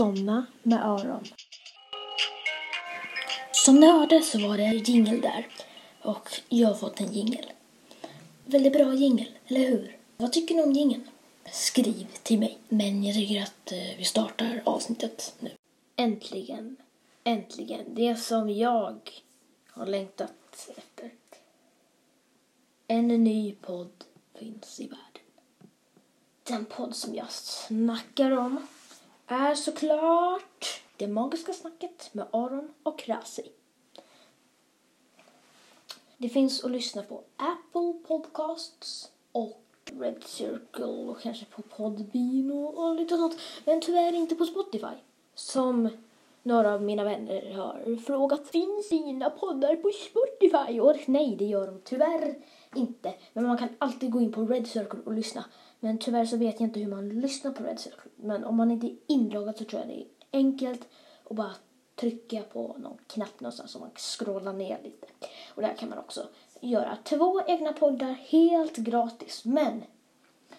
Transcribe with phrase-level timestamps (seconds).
[0.00, 1.24] Somna med öron.
[3.52, 5.48] Som ni hörde så var det jingel där.
[6.02, 7.52] Och jag har fått en jingel.
[8.44, 9.96] Väldigt bra jingel, eller hur?
[10.16, 11.08] Vad tycker ni om jingeln?
[11.52, 12.58] Skriv till mig.
[12.68, 15.50] Men jag tycker att eh, vi startar avsnittet nu.
[15.96, 16.76] Äntligen,
[17.24, 17.94] äntligen.
[17.94, 19.00] Det som jag
[19.66, 21.10] har längtat efter.
[22.86, 24.04] En ny podd
[24.38, 25.26] finns i världen.
[26.42, 28.66] Den podd som jag snackar om
[29.30, 33.52] är såklart Det magiska snacket med Aron och Rasi.
[36.16, 39.62] Det finns att lyssna på Apple Podcasts och
[40.00, 43.38] Red Circle och kanske på Podbean och, och lite sånt.
[43.64, 44.96] Men tyvärr inte på Spotify.
[45.34, 45.88] Som
[46.42, 48.48] några av mina vänner har frågat.
[48.48, 50.80] Finns dina poddar på Spotify?
[50.80, 52.34] Och nej, det gör de tyvärr
[52.74, 53.14] inte.
[53.32, 55.44] Men man kan alltid gå in på Red Circle och lyssna.
[55.80, 58.10] Men tyvärr så vet jag inte hur man lyssnar på Red Circle.
[58.16, 60.88] Men om man inte är inloggad så tror jag det är enkelt
[61.24, 61.54] att bara
[61.94, 65.06] trycka på någon knapp någonstans så man scrollar ner lite.
[65.54, 66.28] Och där kan man också
[66.60, 69.44] göra två egna poddar helt gratis.
[69.44, 69.82] Men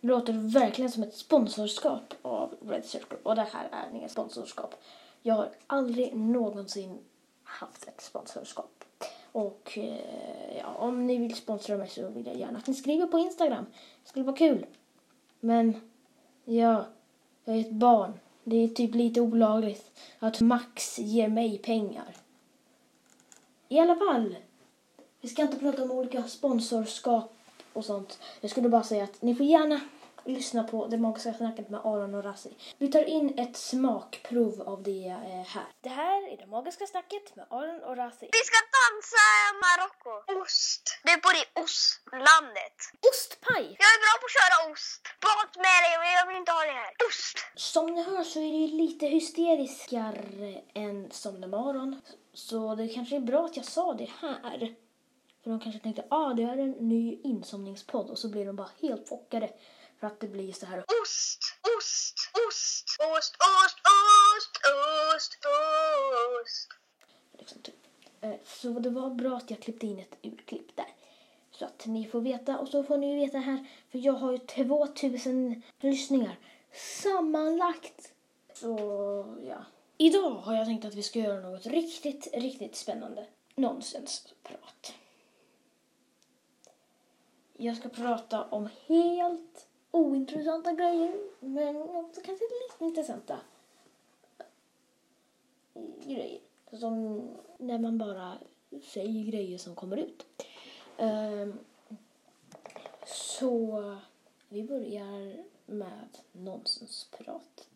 [0.00, 3.18] det låter verkligen som ett sponsorskap av Red Circle.
[3.22, 4.74] Och det här är inget sponsorskap.
[5.22, 6.98] Jag har aldrig någonsin
[7.44, 8.84] haft ett sponsorskap.
[9.32, 13.06] Och eh, ja, om ni vill sponsra mig så vill jag gärna att ni skriver
[13.06, 13.66] på Instagram.
[14.02, 14.66] Det skulle vara kul.
[15.40, 15.74] Men
[16.44, 16.86] ja,
[17.44, 18.12] jag är ett barn.
[18.44, 22.16] Det är typ lite olagligt att Max ger mig pengar.
[23.68, 24.36] I alla fall,
[25.20, 27.36] vi ska inte prata om olika sponsorskap
[27.72, 28.18] och sånt.
[28.40, 29.80] Jag skulle bara säga att ni får gärna
[30.26, 32.56] lyssna på Det magiska snacket med Aron och Rassi.
[32.78, 35.66] Vi tar in ett smakprov av det eh, här.
[35.80, 38.28] Det här är Det magiska snacket med Aron och Rassi.
[38.32, 39.24] Vi ska dansa
[39.64, 40.42] Marocko.
[40.42, 40.82] Ost.
[41.04, 42.78] Du bor i ostlandet.
[43.10, 43.66] Ostpaj!
[43.82, 45.00] Jag är bra på att köra ost.
[45.26, 46.92] Mat med dig jag vill inte ha det här.
[47.08, 47.36] Ost.
[47.54, 52.00] Som ni hör så är det ju lite hysteriskare än som det med Aron.
[52.34, 54.76] Så det kanske är bra att jag sa det här.
[55.42, 58.70] För de kanske tänkte, ah det är en ny insomningspodd och så blir de bara
[58.80, 59.50] helt chockade.
[60.00, 60.78] För att det blir så här...
[60.78, 61.40] Ost,
[61.78, 62.84] ost, ost,
[63.16, 63.76] ost, ost,
[64.34, 64.58] ost,
[65.14, 65.36] ost,
[66.42, 66.68] ost.
[67.38, 67.74] Liksom typ.
[68.20, 70.94] Eh, så det var bra att jag klippte in ett urklipp där.
[71.50, 72.58] Så att ni får veta.
[72.58, 76.38] Och så får ni veta här, för jag har ju 2000 lyssningar
[77.02, 78.12] sammanlagt.
[78.54, 78.76] Så
[79.48, 79.64] ja.
[79.98, 83.26] Idag har jag tänkt att vi ska göra något riktigt, riktigt spännande.
[83.54, 84.94] Nonsensprat.
[87.56, 91.20] Jag ska prata om helt ointressanta grejer.
[91.40, 93.40] Men också kanske lite intressanta
[96.04, 96.40] grejer.
[96.72, 98.38] Som när man bara
[98.82, 100.26] säger grejer som kommer ut.
[100.96, 101.58] Ehm,
[103.06, 103.96] så
[104.48, 107.68] vi börjar med nonsensprat.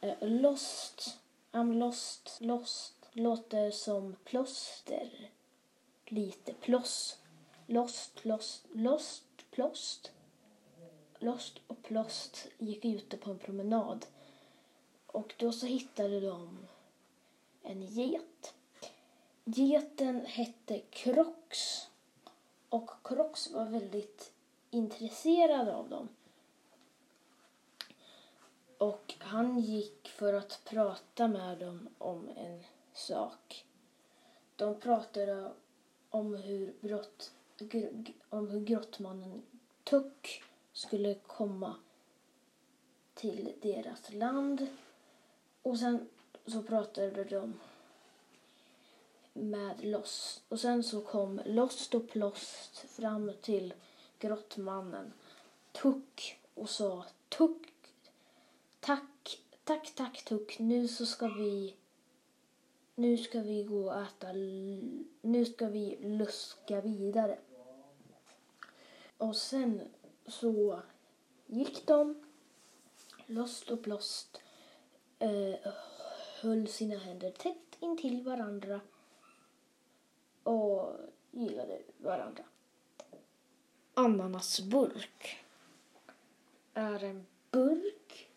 [0.00, 1.18] Eh, lost,
[1.52, 5.30] I'm lost, lost låter som plåster.
[6.06, 7.18] Lite ploss.
[7.66, 9.24] Lost, lost, lost,
[9.54, 10.12] plost.
[11.18, 14.06] Lost och Plost gick ute på en promenad.
[15.06, 16.58] Och då så hittade de
[17.62, 18.54] en get.
[19.44, 21.80] Geten hette Krox.
[22.68, 24.32] Och Krox var väldigt
[24.70, 26.08] intresserad av dem.
[28.78, 33.64] Och han gick för att prata med dem om en sak.
[34.56, 35.52] De pratade
[36.10, 37.32] om hur, brott,
[38.28, 39.42] om hur grottmannen
[39.84, 40.42] Tuck
[40.72, 41.76] skulle komma
[43.14, 44.66] till deras land.
[45.62, 46.08] Och sen
[46.46, 47.60] så pratade de
[49.32, 50.42] med Lost.
[50.48, 53.74] Och sen så kom Lost och Plost fram till
[54.18, 55.12] grottmannen
[55.72, 57.68] Tuck och sa Tuck,
[58.80, 61.74] tack, tack, tack Tuck, nu så ska vi
[62.94, 64.32] nu ska vi gå och äta,
[65.22, 67.38] nu ska vi luska vidare.
[69.18, 69.80] Och sen
[70.26, 70.82] så
[71.46, 72.24] gick de,
[73.26, 74.42] Lost och blåst.
[75.18, 75.54] eh,
[76.40, 78.80] höll sina händer tätt intill varandra
[80.42, 80.96] och
[81.30, 82.44] gillade varandra.
[83.94, 85.44] Ananasburk
[86.74, 88.30] är en burk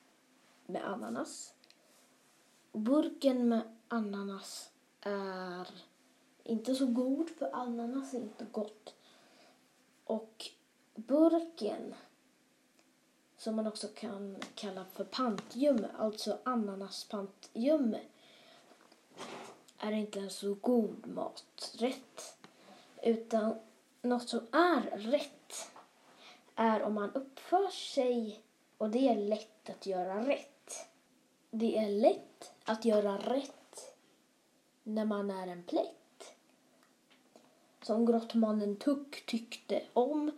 [0.66, 1.54] med ananas.
[2.78, 4.72] Burken med ananas
[5.02, 5.68] är
[6.44, 8.96] inte så god för ananas är inte gott.
[10.04, 10.46] Och
[10.96, 11.96] burken
[13.38, 18.00] som man också kan kalla för pantgömme, alltså ananaspantgömme
[19.78, 22.38] är inte en så god maträtt.
[23.04, 23.56] Utan
[24.02, 25.72] något som är rätt
[26.56, 28.42] är om man uppför sig
[28.78, 30.88] och det är lätt att göra rätt.
[31.52, 33.96] det är lätt att göra rätt
[34.84, 36.34] när man är en plätt.
[37.82, 40.32] Som grottmannen Tuck tyckte om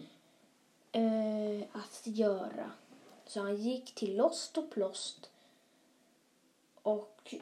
[0.92, 2.72] eh, att göra.
[3.26, 5.30] Så han gick till Lost och Plost
[6.82, 7.36] och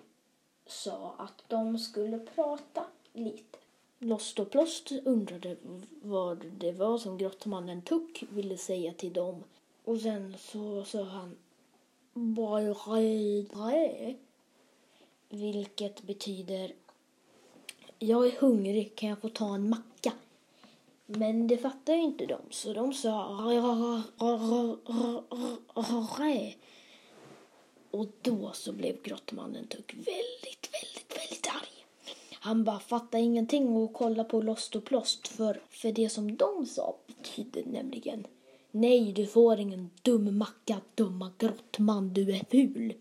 [0.65, 3.57] sa att de skulle prata lite.
[3.99, 5.57] Lost och Plost undrade
[6.01, 9.43] vad det var som grottmannen Tuck ville säga till dem.
[9.83, 11.37] Och sen så sa han
[12.13, 14.15] Bajre,
[15.29, 16.73] vilket betyder
[17.99, 20.13] jag är hungrig, kan jag få ta en macka?
[21.05, 23.23] Men det fattade inte de, så de sa
[27.91, 31.85] och då så blev grottmannen Tuck väldigt, väldigt, väldigt arg.
[32.33, 36.65] Han bara fattade ingenting och kollade på Lost och Plost för, för det som de
[36.65, 38.27] sa betydde nämligen
[38.71, 42.93] Nej, du får ingen dum macka, dumma grottman, du är ful.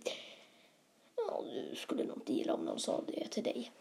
[1.29, 3.73] Ja, du skulle nog inte gilla om någon sa det till dig.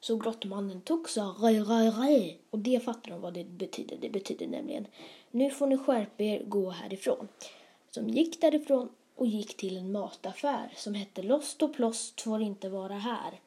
[0.00, 2.30] Så grottmannen tog sa rö, rö, rö.
[2.50, 3.96] Och det fattar de vad det betyder.
[4.00, 4.86] Det betyder nämligen
[5.30, 7.28] nu får ni skärpa er, gå härifrån.
[7.90, 12.68] Som gick därifrån och gick till en mataffär som hette Lost och Plost får inte
[12.68, 13.40] vara här.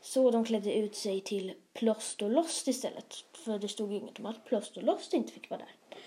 [0.00, 3.24] Så de klädde ut sig till Plost och Lost istället.
[3.32, 5.98] För det stod inget om att Plost och Lost inte fick vara där.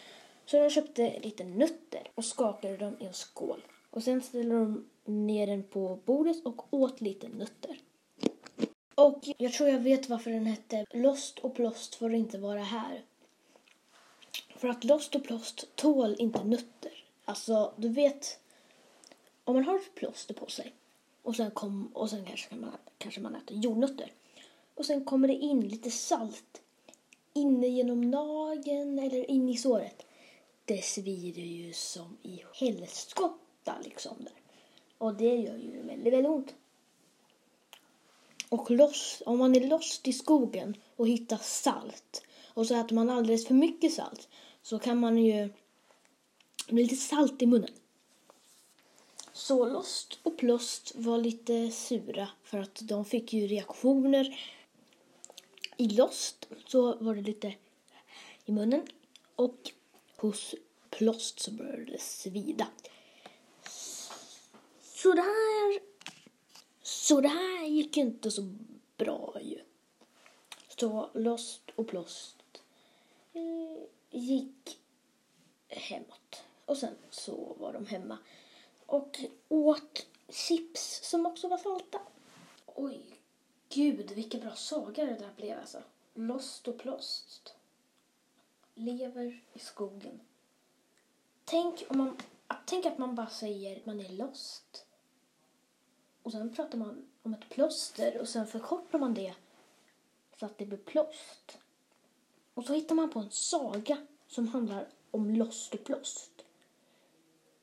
[0.46, 3.62] Så de köpte lite nötter och skakade dem i en skål.
[3.96, 7.80] Och sen ställde de ner den på bordet och åt lite nötter.
[8.96, 13.04] Och jag tror jag vet varför den hette Lost och Plost får inte vara här.
[14.56, 16.92] För att Lost och Plost tål inte nötter.
[17.26, 18.40] Alltså, du vet,
[19.44, 20.74] om man har ett plåster på sig
[21.22, 24.12] och sen, kom, och sen kanske, kan man, kanske man äter jordnötter.
[24.74, 26.62] Och sen kommer det in lite salt
[27.34, 30.06] inne genom nageln eller in i såret.
[30.66, 32.44] Det svider ju som i
[33.66, 34.34] helskotta liksom där.
[34.98, 36.56] Och det gör ju väldigt, väldigt ont.
[38.50, 42.24] Och loss, om man är lost i skogen och hittar salt
[42.54, 44.28] och så äter man alldeles för mycket salt
[44.62, 45.50] så kan man ju
[46.68, 47.74] bli lite salt i munnen.
[49.34, 54.40] Så Lost och Plost var lite sura för att de fick ju reaktioner.
[55.78, 57.56] I Lost så var det lite
[58.46, 58.88] i munnen
[59.36, 59.72] och
[60.18, 60.56] hos
[60.90, 62.68] Plost så började det svida.
[65.06, 65.80] Så det här,
[66.82, 68.42] så det här gick inte så
[68.98, 69.62] bra ju.
[70.68, 72.62] Så Lost och Plost
[73.34, 74.80] eh, gick
[75.68, 76.44] hemåt.
[76.66, 78.18] Och sen så var de hemma
[78.86, 82.02] och åt chips som också var salta.
[82.66, 83.02] Oj,
[83.70, 85.84] gud vilken bra saga det där blev alltså.
[86.14, 87.56] Lost och Plost.
[88.74, 90.20] Lever i skogen.
[91.44, 92.18] Tänk om man,
[92.66, 94.85] tänk att man bara säger att man är lost.
[96.26, 99.36] Och sen pratar man om ett plåster och sen förkortar man det
[100.40, 101.58] så att det blir plåst.
[102.54, 106.46] Och så hittar man på en saga som handlar om lost och plåst.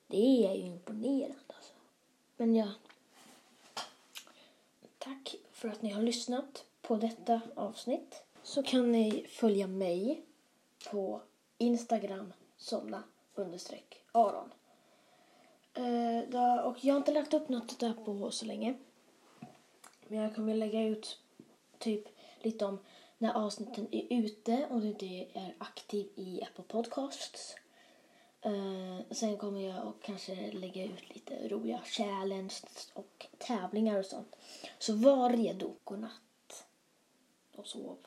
[0.07, 1.73] Det är ju imponerande alltså.
[2.37, 2.67] Men ja.
[4.97, 8.23] Tack för att ni har lyssnat på detta avsnitt.
[8.43, 10.25] Så kan ni följa mig
[10.91, 11.21] på
[11.57, 13.03] Instagram somna
[13.35, 14.49] understreck Aron.
[15.73, 18.73] Eh, och jag har inte lagt upp något där på så länge.
[20.07, 21.19] Men jag kommer lägga ut
[21.79, 22.07] typ
[22.41, 22.79] lite om
[23.17, 27.55] när avsnitten är ute och inte är aktiv i Apple Podcasts.
[28.45, 34.35] Uh, sen kommer jag att kanske lägga ut lite roliga challenges och tävlingar och sånt.
[34.79, 35.73] Så var redo.
[35.83, 36.65] Godnatt
[37.55, 37.97] och sov.